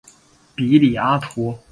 [0.55, 1.55] 比里阿图。